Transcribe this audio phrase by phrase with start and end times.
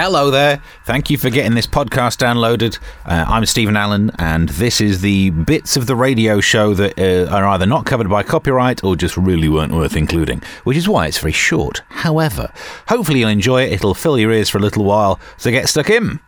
[0.00, 0.62] Hello there.
[0.84, 2.78] Thank you for getting this podcast downloaded.
[3.04, 7.28] Uh, I'm Stephen Allen, and this is the bits of the radio show that uh,
[7.34, 11.08] are either not covered by copyright or just really weren't worth including, which is why
[11.08, 11.82] it's very short.
[11.88, 12.52] However,
[12.86, 13.72] hopefully you'll enjoy it.
[13.72, 16.20] It'll fill your ears for a little while, so get stuck in.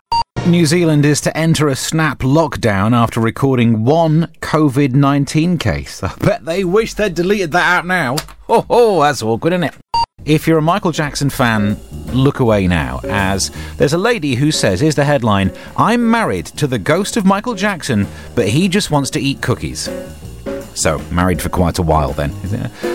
[0.49, 6.03] New Zealand is to enter a snap lockdown after recording one COVID 19 case.
[6.03, 8.17] I bet they wish they'd deleted that out now.
[8.49, 9.75] Oh, oh, that's awkward, isn't it?
[10.27, 11.79] If you're a Michael Jackson fan,
[12.13, 16.67] look away now, as there's a lady who says, here's the headline I'm married to
[16.67, 19.89] the ghost of Michael Jackson, but he just wants to eat cookies.
[20.75, 22.33] So, married for quite a while then.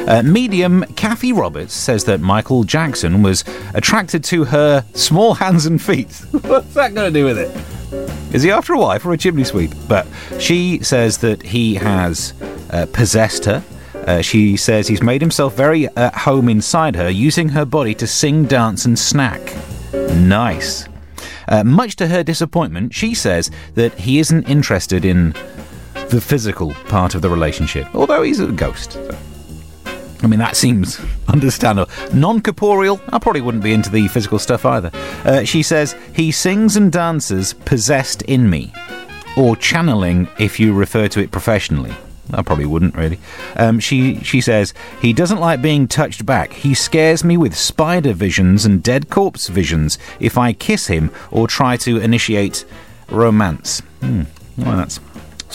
[0.08, 5.82] Uh, medium Kathy Roberts says that Michael Jackson was attracted to her small hands and
[5.82, 6.12] feet.
[6.32, 8.34] What's that got to do with it?
[8.34, 9.72] Is he after a wife or a chimney sweep?
[9.88, 10.08] But
[10.40, 12.34] she says that he has
[12.72, 13.64] uh, possessed her
[14.06, 18.08] uh, she says he's made himself very at home inside her, using her body to
[18.08, 19.42] sing, dance, and snack.
[20.14, 20.88] Nice.
[21.48, 25.32] Uh, much to her disappointment, she says that he isn't interested in
[26.10, 28.94] the physical part of the relationship, although he's a ghost.
[28.94, 29.18] So.
[30.22, 31.92] I mean, that seems understandable.
[32.14, 34.92] Non corporeal, I probably wouldn't be into the physical stuff either.
[35.24, 38.74] Uh, she says, he sings and dances possessed in me,
[39.38, 41.94] or channeling if you refer to it professionally.
[42.34, 43.20] I probably wouldn't really.
[43.56, 46.54] Um, she she says he doesn't like being touched back.
[46.54, 51.48] He scares me with spider visions and dead corpse visions if I kiss him or
[51.48, 52.66] try to initiate
[53.10, 53.82] romance.
[54.02, 54.24] Hmm.
[54.58, 55.00] Well, that's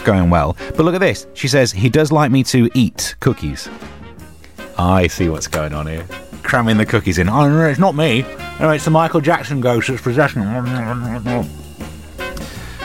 [0.00, 0.56] it's going well.
[0.76, 1.26] But look at this.
[1.34, 3.68] She says he does like me to eat cookies.
[4.78, 6.06] I see what's going on here.
[6.42, 7.28] Cramming the cookies in.
[7.28, 8.22] Oh, no, it's not me.
[8.60, 10.42] No, it's the Michael Jackson ghost that's possessing.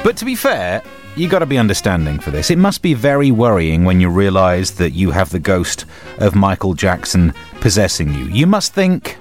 [0.04, 0.84] But to be fair,
[1.16, 2.52] you got to be understanding for this.
[2.52, 5.86] It must be very worrying when you realise that you have the ghost
[6.18, 8.26] of Michael Jackson possessing you.
[8.26, 9.18] You must think.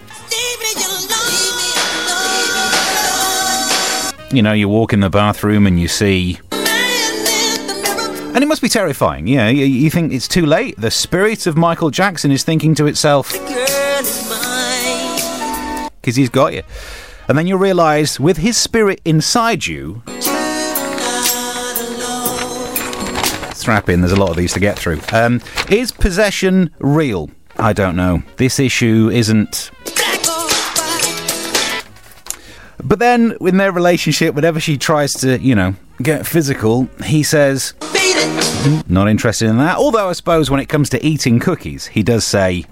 [4.32, 6.40] You know, you walk in the bathroom and you see.
[6.50, 9.28] And it must be terrifying.
[9.28, 10.74] Yeah, you, you think it's too late.
[10.76, 13.32] The spirit of Michael Jackson is thinking to itself.
[16.00, 16.64] Because he's got you.
[17.28, 20.02] And then you realise, with his spirit inside you,
[23.66, 25.00] There's a lot of these to get through.
[25.12, 27.30] Um, is possession real?
[27.56, 28.22] I don't know.
[28.36, 29.70] This issue isn't.
[32.82, 37.72] But then, in their relationship, whenever she tries to, you know, get physical, he says,
[38.86, 39.78] not interested in that.
[39.78, 42.66] Although, I suppose when it comes to eating cookies, he does say,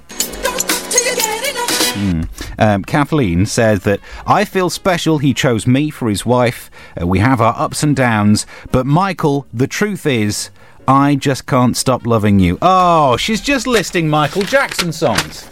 [1.92, 2.28] Mm.
[2.58, 5.18] Um, Kathleen says that I feel special.
[5.18, 6.70] He chose me for his wife.
[7.00, 8.46] Uh, we have our ups and downs.
[8.72, 10.50] But Michael, the truth is,
[10.88, 12.58] I just can't stop loving you.
[12.60, 15.48] Oh, she's just listing Michael Jackson songs.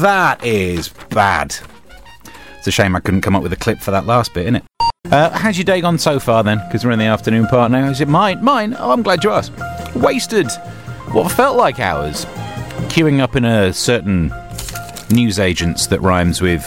[0.00, 1.54] That is bad.
[2.58, 4.62] It's a shame I couldn't come up with a clip for that last bit, innit?
[5.10, 6.58] Uh, how's your day gone so far then?
[6.66, 7.88] Because we're in the afternoon part now.
[7.88, 8.42] Is it mine?
[8.44, 8.76] Mine?
[8.78, 9.52] Oh, I'm glad you asked.
[9.96, 10.50] Wasted
[11.12, 12.24] what felt like hours
[12.88, 14.32] queuing up in a certain
[15.10, 16.64] newsagents that rhymes with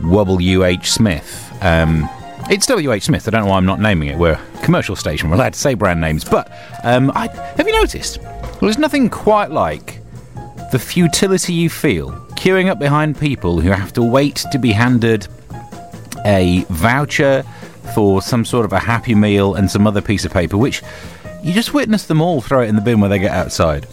[0.00, 0.64] W.
[0.64, 0.90] H.
[0.92, 1.52] Smith.
[1.60, 2.08] Um,
[2.50, 3.04] it's W.H.
[3.04, 3.28] Smith.
[3.28, 4.18] I don't know why I'm not naming it.
[4.18, 5.28] We're a commercial station.
[5.28, 6.24] We're allowed to say brand names.
[6.24, 6.50] But
[6.82, 8.18] um, I, have you noticed?
[8.18, 10.00] Well, there's nothing quite like
[10.72, 15.26] the futility you feel queuing up behind people who have to wait to be handed
[16.24, 17.42] a voucher
[17.94, 20.82] for some sort of a happy meal and some other piece of paper, which
[21.42, 23.86] you just witness them all throw it in the bin when they get outside.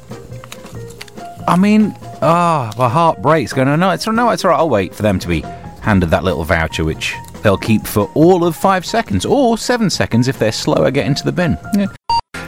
[1.47, 3.53] I mean, ah, oh, my heart breaks.
[3.53, 4.57] Going, no, it's no, it's all right.
[4.57, 5.41] I'll wait for them to be
[5.81, 7.13] handed that little voucher, which
[7.45, 11.23] they'll keep for all of five seconds, or seven seconds if they're slower getting to
[11.23, 11.57] the bin.
[11.75, 11.85] Yeah.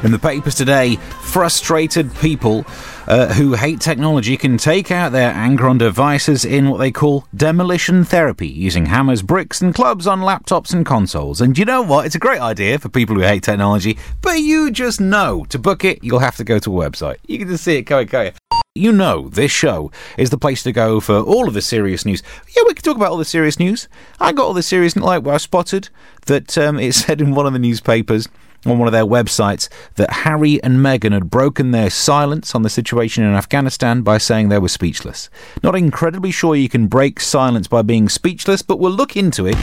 [0.03, 2.66] In the papers today, frustrated people
[3.08, 7.25] uh, who hate technology can take out their anger on devices in what they call
[7.35, 11.41] demolition therapy, using hammers, bricks, and clubs on laptops and consoles.
[11.41, 12.06] And you know what?
[12.06, 15.84] It's a great idea for people who hate technology, but you just know to book
[15.84, 17.18] it, you'll have to go to a website.
[17.28, 18.34] You can just see it going, going
[18.75, 22.22] you know this show is the place to go for all of the serious news.
[22.56, 23.88] Yeah, we can talk about all the serious news.
[24.19, 25.89] I got all the serious, like well, I spotted
[26.27, 28.27] that um, it said in one of the newspapers
[28.69, 32.69] on one of their websites that Harry and Meghan had broken their silence on the
[32.69, 35.30] situation in Afghanistan by saying they were speechless.
[35.64, 39.58] Not incredibly sure you can break silence by being speechless, but we'll look into it.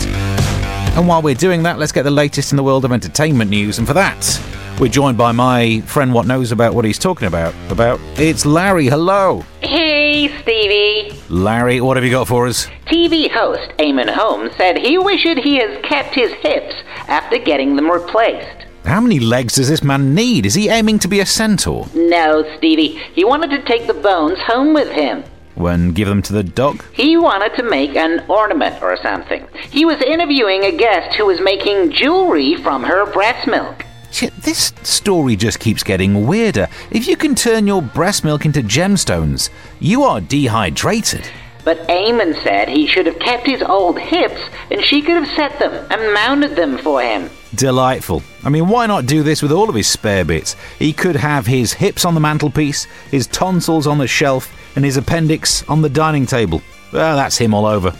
[0.97, 3.79] And while we're doing that, let's get the latest in the world of entertainment news.
[3.79, 4.41] And for that,
[4.81, 7.55] we're joined by my friend what knows about what he's talking about.
[7.71, 8.87] About it's Larry.
[8.87, 9.45] Hello.
[9.61, 11.19] Hey, Stevie.
[11.29, 12.67] Larry, what have you got for us?
[12.87, 16.75] TV host Eamonn Holmes said he wished he has kept his hips
[17.09, 18.64] after getting them replaced.
[18.85, 20.45] How many legs does this man need?
[20.45, 21.87] Is he aiming to be a centaur?
[21.95, 23.01] No, Stevie.
[23.15, 25.25] He wanted to take the bones home with him.
[25.55, 26.85] When give them to the dog?
[26.93, 29.47] He wanted to make an ornament or something.
[29.71, 33.85] He was interviewing a guest who was making jewelry from her breast milk.
[34.11, 36.69] Shit, this story just keeps getting weirder.
[36.91, 39.49] If you can turn your breast milk into gemstones,
[39.81, 41.27] you are dehydrated.
[41.65, 44.41] But Eamonn said he should have kept his old hips
[44.71, 47.31] and she could have set them and mounted them for him.
[47.55, 48.23] Delightful.
[48.43, 50.57] I mean, why not do this with all of his spare bits?
[50.79, 54.97] He could have his hips on the mantelpiece, his tonsils on the shelf, and his
[54.97, 56.63] appendix on the dining table.
[56.93, 57.93] Well, that's him all over.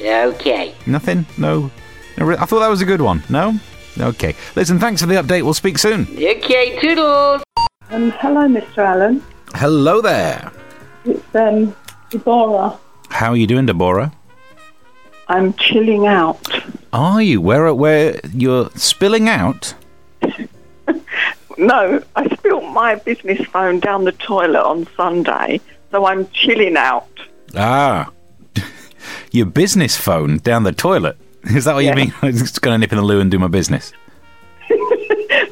[0.00, 0.74] Okay.
[0.86, 1.26] Nothing?
[1.38, 1.70] No?
[2.18, 3.22] no re- I thought that was a good one.
[3.28, 3.58] No?
[3.98, 4.34] Okay.
[4.54, 5.42] Listen, thanks for the update.
[5.42, 6.02] We'll speak soon.
[6.12, 7.42] Okay, toodles.
[7.90, 8.78] Um, hello, Mr.
[8.78, 9.22] Allen.
[9.54, 10.52] Hello there.
[11.04, 11.74] It's um,
[12.10, 12.78] Deborah.
[13.08, 14.12] How are you doing, Deborah?
[15.28, 16.38] I'm chilling out.
[16.94, 17.40] Are you?
[17.40, 19.74] Where, where you're spilling out?
[21.56, 25.60] No, I spilled my business phone down the toilet on Sunday,
[25.92, 27.06] so I'm chilling out.
[27.56, 28.10] Ah.
[29.30, 31.16] Your business phone down the toilet.
[31.44, 31.90] Is that what Yeah.
[31.90, 32.14] you mean?
[32.22, 33.92] I'm just going to nip in the loo and do my business.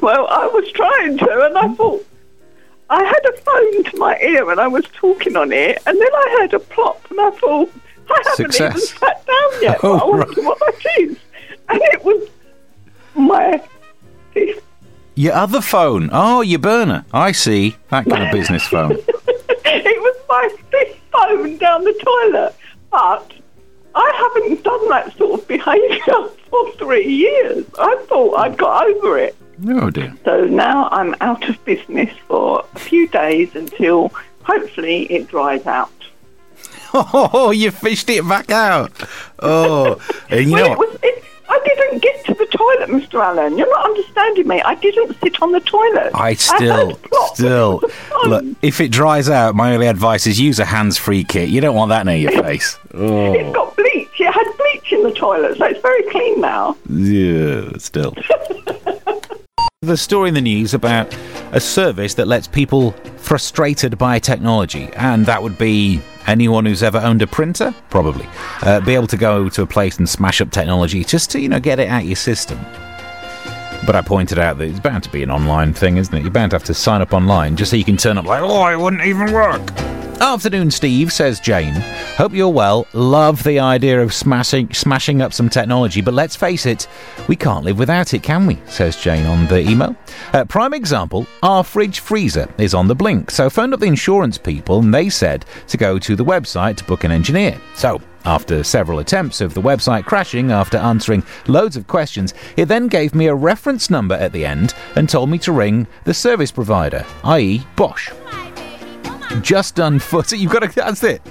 [0.01, 2.05] Well, I was trying to, and I thought
[2.89, 6.13] I had a phone to my ear, and I was talking on it, and then
[6.13, 7.71] I heard a plop, and I thought
[8.11, 8.75] I haven't Success.
[8.75, 9.79] even sat down yet.
[9.83, 10.43] Oh, but I wonder right.
[10.45, 11.17] what that is,
[11.73, 12.29] and it was
[13.15, 13.61] my
[15.15, 16.09] Your other phone.
[16.11, 17.05] Oh, your burner.
[17.13, 17.75] I see.
[17.89, 18.91] That kind of business phone.
[18.97, 22.55] it was my fifth phone down the toilet,
[22.91, 23.31] but
[23.95, 27.65] I haven't done that sort of behaviour for three years.
[27.79, 29.35] I thought I'd got over it.
[29.67, 30.15] Oh, dear.
[30.25, 34.11] So now I'm out of business for a few days until
[34.41, 35.91] hopefully it dries out.
[36.95, 38.91] Oh, you fished it back out.
[39.39, 39.99] Oh,
[40.29, 40.89] and you Well, know it what?
[40.89, 40.99] was,
[42.93, 43.23] Mr.
[43.23, 43.57] Allen.
[43.57, 44.61] You're not understanding me.
[44.61, 46.11] I didn't sit on the toilet.
[46.13, 47.35] I still, plop.
[47.35, 47.81] still.
[48.25, 51.49] Look, if it dries out, my only advice is use a hands-free kit.
[51.49, 52.77] You don't want that near your face.
[52.95, 54.09] Oh, It's got bleach.
[54.19, 56.77] It had bleach in the toilet, so it's very clean now.
[56.87, 58.13] yeah, still.
[59.81, 61.11] the story in the news about
[61.53, 66.97] a service that lets people frustrated by technology, and that would be anyone who's ever
[66.99, 68.27] owned a printer, probably,
[68.61, 71.49] uh, be able to go to a place and smash up technology just to, you
[71.49, 72.59] know, get it out your system.
[73.85, 76.21] But I pointed out that it's bound to be an online thing, isn't it?
[76.21, 78.41] You're bound to have to sign up online just so you can turn up like,
[78.41, 79.61] oh, it wouldn't even work.
[80.23, 81.73] Afternoon, Steve, says Jane.
[82.15, 82.87] Hope you're well.
[82.93, 86.87] Love the idea of smashing, smashing up some technology, but let's face it,
[87.27, 88.57] we can't live without it, can we?
[88.65, 89.97] says Jane on the email.
[90.31, 93.85] Uh, prime example our fridge freezer is on the blink, so I phoned up the
[93.85, 97.59] insurance people and they said to go to the website to book an engineer.
[97.75, 102.87] So, after several attempts of the website crashing after answering loads of questions, it then
[102.87, 106.49] gave me a reference number at the end and told me to ring the service
[106.49, 108.09] provider, i.e., Bosch
[109.41, 110.23] just done for.
[110.23, 110.67] So you've got to.
[110.75, 111.21] That's it.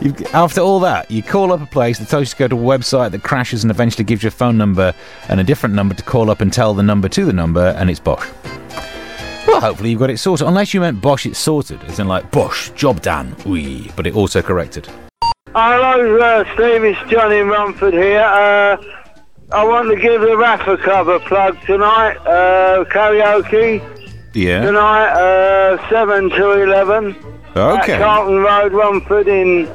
[0.00, 2.56] You've, after all that, you call up a place that tells you to go to
[2.56, 4.94] a website that crashes and eventually gives you a phone number
[5.28, 7.90] and a different number to call up and tell the number to the number, and
[7.90, 8.26] it's Bosch.
[9.46, 10.46] Well, hopefully you've got it sorted.
[10.46, 11.82] Unless you meant Bosch, it's sorted.
[11.84, 13.34] As in like Bosch, job done.
[13.46, 14.88] Oui, but it also corrected.
[15.54, 16.84] Hello, uh, Steve.
[16.84, 18.20] It's Johnny Rumford here.
[18.20, 18.76] Uh,
[19.50, 22.18] I want to give the Rafa Club a plug tonight.
[22.18, 23.80] Uh, karaoke
[24.34, 24.60] Yeah.
[24.66, 27.16] tonight, uh, 7 to 11.
[27.54, 27.98] At Okay.
[27.98, 29.68] Carlton Road, Romford in,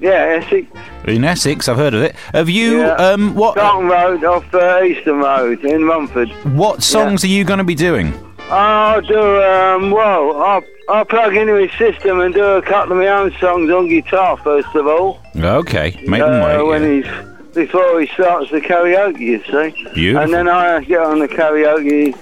[0.00, 0.66] yeah, Essex.
[1.06, 2.14] In Essex, I've heard of it.
[2.32, 2.80] Have you?
[2.80, 2.94] Yeah.
[2.94, 6.28] Um, what Carlton Road off uh, Eastern Road in Romford.
[6.54, 8.12] what songs are you going to be doing?
[8.50, 12.98] I'll do, um, well, I'll, I'll plug into his system and do a couple of
[12.98, 15.20] my own songs on guitar, first of all.
[15.36, 16.66] Okay, make them uh, wait.
[16.66, 17.02] when yeah.
[17.02, 19.90] he's before he starts the karaoke, you see.
[19.94, 20.22] Beautiful.
[20.22, 22.16] And then I get on the karaoke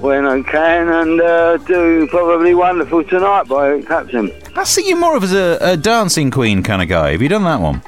[0.00, 4.30] when I can and uh, do probably Wonderful Tonight by Clapton.
[4.54, 7.12] I see you more of as a, a dancing queen kind of guy.
[7.12, 7.82] Have you done that one?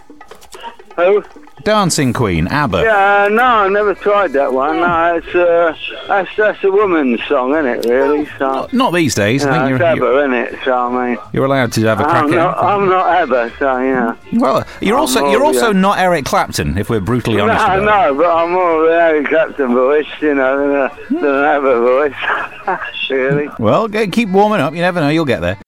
[0.96, 1.22] Who?
[1.64, 2.82] Dancing Queen, ABBA.
[2.82, 4.76] Yeah, no, I never tried that one.
[4.76, 7.84] No, it's uh, that's that's a woman's song, isn't it?
[7.86, 8.26] Really?
[8.38, 9.42] So, Not these days.
[9.42, 10.64] you I know, think it's you're, ABBA, you're, isn't it?
[10.64, 12.60] So I mean, you're allowed to have a crack I'm at not, it.
[12.60, 14.16] I'm not ABBA, so yeah.
[14.34, 15.80] Well, you're I'm also more, you're also yeah.
[15.80, 17.64] not Eric Clapton, if we're brutally honest.
[17.64, 17.82] it.
[17.82, 21.44] no, but I'm more of an Eric Clapton voice, you know, than, a, than an
[21.44, 22.78] ABBA voice.
[23.10, 23.48] really?
[23.58, 24.74] Well, keep warming up.
[24.74, 25.08] You never know.
[25.08, 25.58] You'll get there.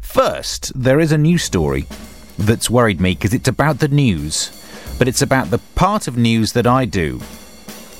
[0.00, 1.86] First, there is a news story
[2.38, 4.50] that's worried me because it's about the news,
[4.98, 7.20] but it's about the part of news that I do.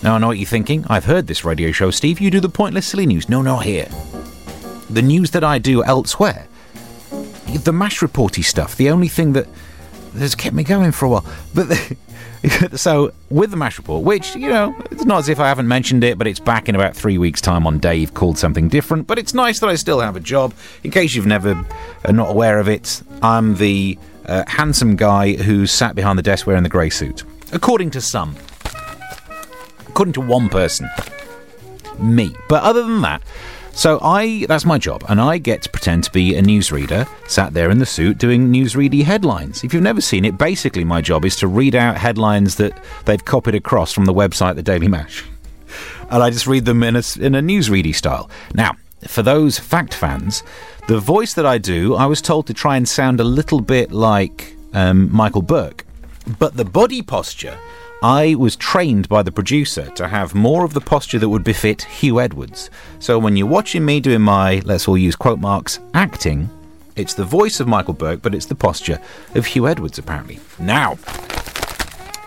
[0.02, 0.84] Now, I know what you're thinking.
[0.88, 2.20] I've heard this radio show, Steve.
[2.20, 3.28] You do the pointless, silly news.
[3.28, 3.88] No, not here.
[4.90, 6.46] The news that I do elsewhere.
[7.62, 8.76] The MASH reporty stuff.
[8.76, 9.46] The only thing that
[10.18, 11.24] has kept me going for a while.
[11.54, 11.96] But the,
[12.74, 16.04] so with the MASH report, which you know, it's not as if I haven't mentioned
[16.04, 19.06] it, but it's back in about three weeks' time on Dave called something different.
[19.06, 20.52] But it's nice that I still have a job.
[20.82, 21.64] In case you've never
[22.04, 26.46] are not aware of it, I'm the uh, handsome guy who sat behind the desk
[26.46, 27.24] wearing the grey suit.
[27.52, 28.36] According to some.
[29.88, 30.88] According to one person.
[31.98, 32.34] Me.
[32.48, 33.22] But other than that,
[33.74, 37.54] so I that's my job, and I get to pretend to be a newsreader, sat
[37.54, 39.64] there in the suit doing newsready headlines.
[39.64, 43.24] If you've never seen it, basically my job is to read out headlines that they've
[43.24, 45.24] copied across from the website The Daily Mash,
[46.08, 48.30] and I just read them in a in a newsready style.
[48.54, 48.76] Now,
[49.08, 50.44] for those fact fans,
[50.86, 53.90] the voice that I do, I was told to try and sound a little bit
[53.92, 55.82] like um, Michael Buerk,
[56.38, 57.58] but the body posture
[58.02, 61.86] I was trained by the producer to have more of the posture that would befit
[62.00, 62.68] Huw Edwards.
[62.98, 66.50] So when you're watching me doing my, let's all use quote marks, acting,
[66.96, 69.00] it's the voice of Michael Buerk, but it's the posture
[69.34, 70.38] of Huw Edwards, apparently.
[70.58, 70.98] Now,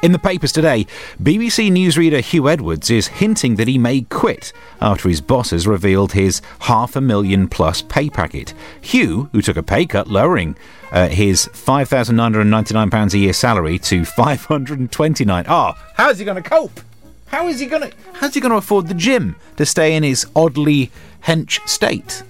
[0.02, 0.86] in the papers today,
[1.22, 6.14] BBC newsreader Huw Edwards is hinting that he may quit after his boss has revealed
[6.14, 8.54] his half a million plus pay packet.
[8.82, 10.56] Huw, who took a pay cut lowering
[10.92, 16.80] uh, his £5,999 a year salary to 529 Oh, how's he going to cope?
[17.28, 20.04] How is he going to how's he going to afford the gym to stay in
[20.04, 20.92] his oddly
[21.26, 22.24] hench state?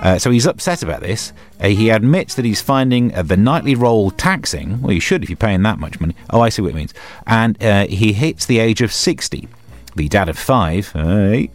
[0.00, 1.32] Uh, so he's upset about this.
[1.60, 4.80] Uh, he admits that he's finding uh, the nightly roll taxing.
[4.80, 6.14] Well, you should if you're paying that much money.
[6.30, 6.94] Oh, I see what it means.
[7.26, 9.48] And uh, he hits the age of 60.
[9.96, 11.46] The dad of five uh,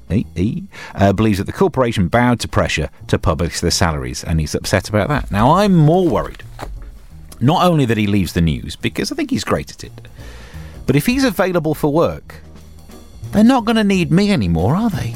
[1.14, 5.08] believes that the corporation bowed to pressure to publish their salaries, and he's upset about
[5.08, 5.32] that.
[5.32, 6.44] Now, I'm more worried.
[7.40, 9.94] Not only that he leaves the news, because I think he's great at it,
[10.86, 12.42] but if he's available for work,
[13.32, 15.16] they're not going to need me anymore, are they?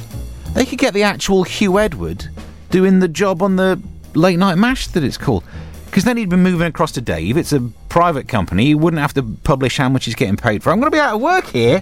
[0.54, 2.30] They could get the actual Huw Edward
[2.70, 3.82] doing the job on the
[4.14, 5.44] late night mash that it's called.
[5.86, 7.38] Because then he'd be moving across to Dave.
[7.38, 8.66] It's a private company.
[8.66, 10.72] He wouldn't have to publish how much he's getting paid for.
[10.72, 11.82] I'm going to be out of work here.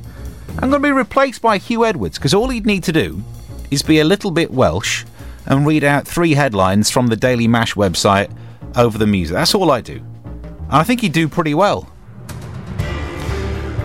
[0.50, 3.24] I'm going to be replaced by Huw Edwards because all he'd need to do
[3.72, 5.06] is be a little bit Welsh
[5.46, 8.32] and read out three headlines from the Daily Mash website
[8.75, 9.36] over the music.
[9.36, 10.01] That's all I do.
[10.70, 11.89] I think he'd do pretty well.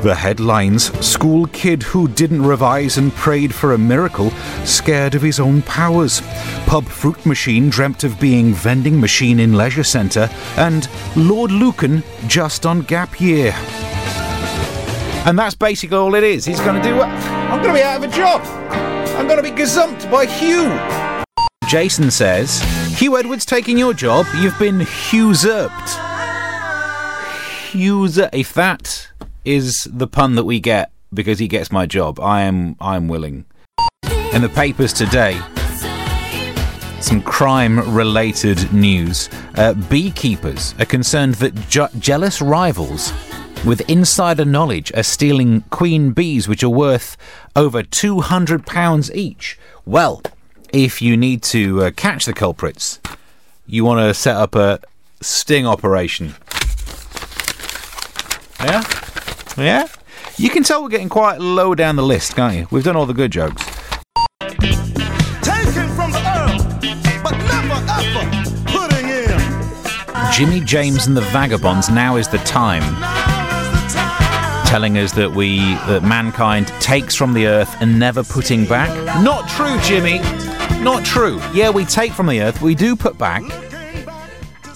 [0.03, 4.31] The headlines School kid who didn't revise and prayed for a miracle,
[4.65, 6.23] scared of his own powers.
[6.67, 12.65] Pub fruit machine dreamt of being vending machine in leisure centre, and Lord Lucan just
[12.65, 13.53] on gap year.
[15.27, 16.47] And that's basically all it is.
[16.47, 17.09] He's going to do what?
[17.09, 18.41] I'm going to be out of a job.
[19.19, 21.25] I'm going to be gazumped by Huw.
[21.69, 22.61] Jason says,
[22.99, 24.25] Huw Edwards taking your job.
[24.37, 25.91] You've been usurped.
[27.75, 28.35] Usurped.
[28.35, 29.11] If that
[29.45, 32.21] is the pun that we get because he gets my job.
[32.21, 33.45] I am I'm willing.
[34.33, 35.41] In the papers today,
[37.01, 39.29] some crime related news.
[39.57, 41.55] Uh, beekeepers are concerned that
[41.99, 43.13] jealous rivals
[43.65, 47.17] with insider knowledge are stealing queen bees, which are worth
[47.57, 49.59] over £200 each.
[49.85, 50.23] Well,
[50.73, 53.01] if you need to uh, catch the culprits,
[53.67, 54.81] you want to set up a
[55.21, 56.35] sting operation.
[58.61, 58.83] Yeah?
[59.61, 59.87] Yeah?
[60.39, 62.67] You can tell we're getting quite low down the list, can't you?
[62.71, 63.63] We've done all the good jokes.
[70.33, 72.83] Jimmy James and the Vagabonds, now is the time.
[74.67, 78.89] Telling us that we, that mankind takes from the earth and never putting back.
[79.23, 80.21] Not true, Jimmy.
[80.83, 81.39] Not true.
[81.53, 83.43] Yeah, we take from the earth, we do put back.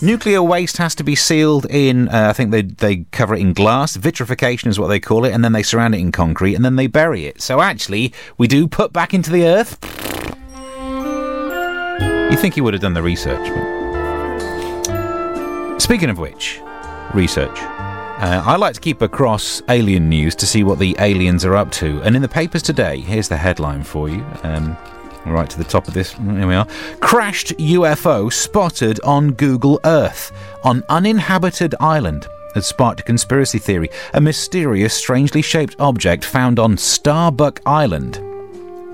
[0.04, 3.54] Nuclear waste has to be sealed in, uh, I think they, they cover it in
[3.54, 3.96] glass.
[3.96, 6.76] Vitrification is what they call it, and then they surround it in concrete, and then
[6.76, 7.40] they bury it.
[7.40, 9.78] So actually, we do put back into the earth.
[12.30, 13.46] You think he would have done the research.
[15.80, 16.61] Speaking of which,
[17.14, 17.58] research.
[17.58, 21.73] Uh, I like to keep across alien news to see what the aliens are up
[21.73, 22.02] to.
[22.02, 24.23] And in the papers today, here's the headline for you.
[24.42, 24.76] Um,
[25.33, 26.12] right to the top of this.
[26.12, 26.66] Here we are.
[27.00, 32.26] Crashed UFO spotted on Google Earth on uninhabited island.
[32.54, 33.90] Has sparked a conspiracy theory.
[34.12, 38.19] A mysterious, strangely shaped object found on Starbuck Island.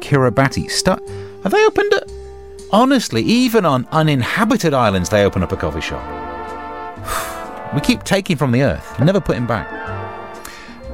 [0.00, 0.70] Kiribati.
[0.70, 1.00] Star-
[1.42, 2.10] Have they opened it?
[2.72, 6.00] Honestly, even on uninhabited islands, they open up a coffee shop.
[7.74, 9.79] we keep taking from the earth, never putting back.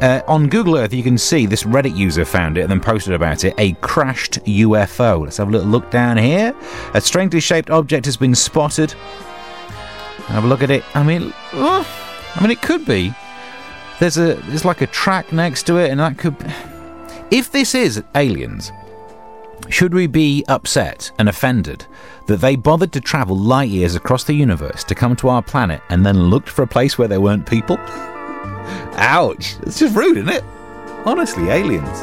[0.01, 3.15] Uh, on Google Earth, you can see this Reddit user found it and then posted
[3.15, 5.25] about it a crashed UFO.
[5.25, 6.55] Let's have a little look down here.
[6.93, 8.93] A strangely shaped object has been spotted.
[10.27, 10.85] Have a look at it.
[10.95, 11.87] I mean, oh,
[12.35, 13.15] I mean, it could be.
[13.99, 16.37] There's a there's like a track next to it, and that could.
[17.31, 18.71] If this is aliens,
[19.71, 21.87] should we be upset and offended
[22.27, 25.81] that they bothered to travel light years across the universe to come to our planet
[25.89, 27.79] and then looked for a place where there weren't people?
[28.99, 29.57] Ouch.
[29.63, 30.45] It's just rude, isn't it?
[31.05, 32.01] Honestly, aliens.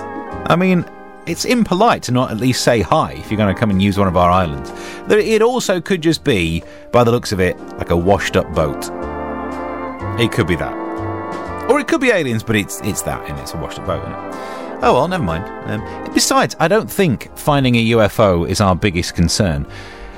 [0.47, 0.85] I mean,
[1.25, 3.97] it's impolite to not at least say hi if you're going to come and use
[3.97, 4.71] one of our islands.
[5.09, 8.89] It also could just be, by the looks of it, like a washed up boat.
[10.19, 10.73] It could be that.
[11.69, 14.01] Or it could be aliens, but it's it's that, and it's a washed up boat,
[14.01, 14.83] isn't it?
[14.83, 15.45] Oh well, never mind.
[15.69, 19.65] Um, besides, I don't think finding a UFO is our biggest concern.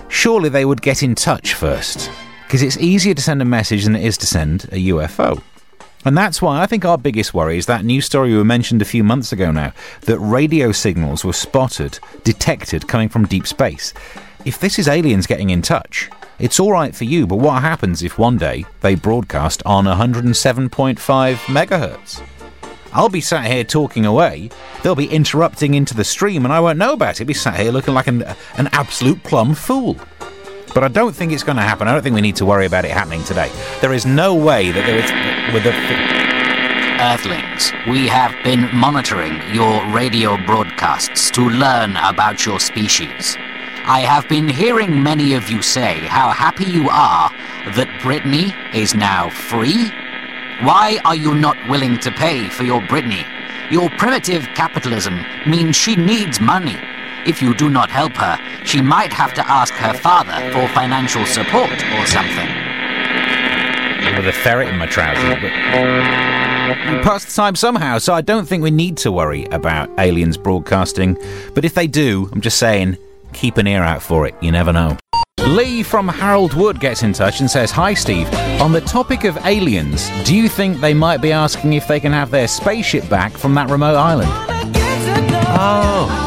[0.10, 2.10] Surely they would get in touch first,
[2.48, 5.42] because it's easier to send a message than it is to send a UFO.
[6.06, 8.86] And that's why I think our biggest worry is that news story we mentioned a
[8.86, 13.92] few months ago now that radio signals were spotted, detected coming from deep space.
[14.46, 18.04] If this is aliens getting in touch, it's all right for you, but what happens
[18.04, 22.22] if one day they broadcast on 107.5 megahertz?
[22.94, 24.50] I'll be sat here talking away.
[24.84, 27.22] They'll be interrupting into the stream, and I won't know about it.
[27.24, 28.24] I'll be sat here looking like an,
[28.58, 29.98] an absolute plum fool.
[30.76, 31.88] But I don't think it's going to happen.
[31.88, 33.50] I don't think we need to worry about it happening today.
[33.80, 35.54] There is no way that there is.
[35.54, 35.72] With the.
[37.00, 43.38] Earthlings, we have been monitoring your radio broadcasts to learn about your species.
[43.86, 47.30] I have been hearing many of you say how happy you are
[47.76, 49.90] that Britney is now free.
[50.62, 53.24] Why are you not willing to pay for your Britney?
[53.72, 56.78] Your primitive capitalism means she needs money.
[57.26, 61.26] If you do not help her, she might have to ask her father for financial
[61.26, 62.48] support or something.
[64.16, 65.42] With a ferret in my trousers.
[65.42, 70.38] We pass the time somehow, so I don't think we need to worry about aliens
[70.38, 71.18] broadcasting.
[71.56, 72.98] But if they do, I'm just saying,
[73.34, 74.36] keep an ear out for it.
[74.42, 74.98] You never know.
[75.48, 78.32] Lee from Harold Wood gets in touch and says, Hi, Steve.
[78.62, 82.12] On the topic of aliens, do you think they might be asking if they can
[82.12, 84.30] have their spaceship back from that remote island?
[85.58, 86.25] Oh,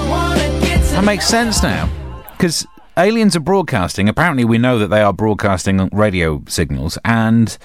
[0.98, 1.88] that makes sense now.
[2.32, 4.08] Because aliens are broadcasting.
[4.08, 7.56] Apparently, we know that they are broadcasting radio signals, and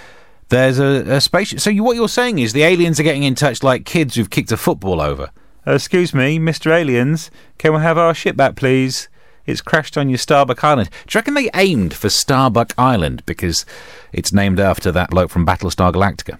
[0.49, 1.59] there's a, a spaceship.
[1.59, 4.29] So, you, what you're saying is the aliens are getting in touch like kids who've
[4.29, 5.31] kicked a football over.
[5.65, 6.69] Uh, excuse me, Mr.
[6.71, 9.09] Aliens, can we have our ship back, please?
[9.47, 10.91] It's crashed on your Starbuck Island.
[11.07, 13.65] Do you reckon they aimed for Starbuck Island because
[14.11, 16.37] it's named after that bloke from Battlestar Galactica?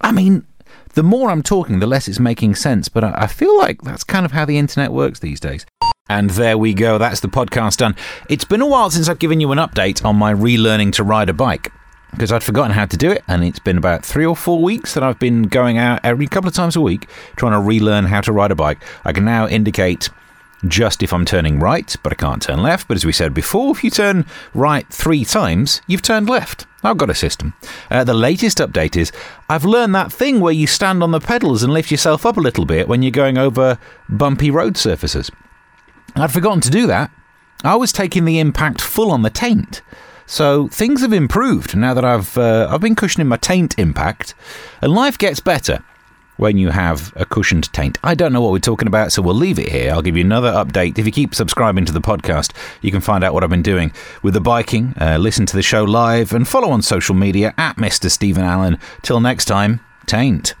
[0.00, 0.46] I mean,
[0.94, 4.04] the more I'm talking, the less it's making sense, but I, I feel like that's
[4.04, 5.66] kind of how the internet works these days.
[6.08, 7.94] And there we go, that's the podcast done.
[8.28, 11.28] It's been a while since I've given you an update on my relearning to ride
[11.28, 11.72] a bike
[12.10, 14.92] because I'd forgotten how to do it, and it's been about three or four weeks
[14.94, 18.20] that I've been going out every couple of times a week trying to relearn how
[18.20, 18.82] to ride a bike.
[19.04, 20.10] I can now indicate
[20.68, 22.86] just if I'm turning right, but I can't turn left.
[22.88, 26.66] But as we said before, if you turn right three times, you've turned left.
[26.84, 27.54] I've got a system.
[27.90, 29.12] Uh, the latest update is
[29.48, 32.40] I've learned that thing where you stand on the pedals and lift yourself up a
[32.40, 35.30] little bit when you're going over bumpy road surfaces.
[36.14, 37.10] I'd forgotten to do that.
[37.64, 39.82] I was taking the impact full on the taint.
[40.26, 44.34] So things have improved now that I've uh, I've been cushioning my taint impact,
[44.80, 45.84] and life gets better
[46.36, 47.98] when you have a cushioned taint.
[48.02, 49.92] I don't know what we're talking about, so we'll leave it here.
[49.92, 50.98] I'll give you another update.
[50.98, 53.92] If you keep subscribing to the podcast, you can find out what I've been doing
[54.22, 57.76] with the biking, uh, listen to the show live, and follow on social media at
[57.76, 58.10] Mr.
[58.10, 58.78] Stephen Allen.
[59.02, 60.54] Till next time, taint.